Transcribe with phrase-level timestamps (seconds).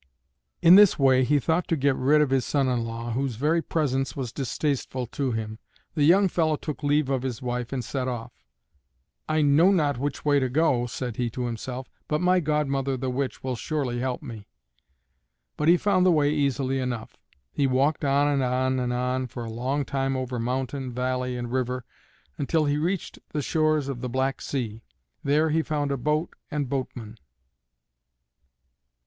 [0.63, 3.61] In this way he thought to get rid of his son in law, whose very
[3.61, 5.59] presence was distasteful to him.
[5.93, 8.31] The young fellow took leave of his wife and set off.
[9.29, 13.11] "I know not which way to go," said he to himself, "but my godmother the
[13.11, 14.47] witch will surely help me."
[15.55, 17.15] But he found the way easily enough.
[17.51, 21.51] He walked on and on and on for a long time over mountain, valley, and
[21.51, 21.85] river,
[22.39, 24.81] until he reached the shores of the Black Sea.
[25.23, 27.19] There he found a boat and boatman.